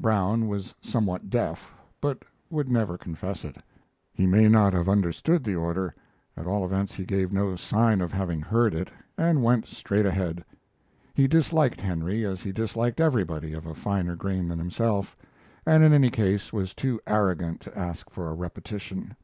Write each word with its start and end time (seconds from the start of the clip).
Brown 0.00 0.48
was 0.48 0.74
somewhat 0.80 1.28
deaf, 1.28 1.74
but 2.00 2.22
would 2.48 2.70
never 2.70 2.96
confess 2.96 3.44
it. 3.44 3.56
He 4.14 4.26
may 4.26 4.48
not 4.48 4.72
have 4.72 4.88
understood 4.88 5.44
the 5.44 5.56
order; 5.56 5.94
at 6.38 6.46
all 6.46 6.64
events 6.64 6.94
he 6.94 7.04
gave 7.04 7.34
no 7.34 7.54
sign 7.54 8.00
of 8.00 8.10
having 8.10 8.40
heard 8.40 8.74
it, 8.74 8.88
and 9.18 9.42
went 9.42 9.66
straight 9.66 10.06
ahead. 10.06 10.42
He 11.12 11.28
disliked 11.28 11.82
Henry 11.82 12.24
as 12.24 12.42
he 12.42 12.50
disliked 12.50 12.98
everybody 12.98 13.52
of 13.52 13.66
finer 13.76 14.16
grain 14.16 14.48
than 14.48 14.58
himself, 14.58 15.14
and 15.66 15.84
in 15.84 15.92
any 15.92 16.08
case 16.08 16.50
was 16.50 16.72
too 16.72 16.98
arrogant 17.06 17.60
to 17.60 17.78
ask 17.78 18.08
for 18.08 18.30
a 18.30 18.34
repetition. 18.34 19.16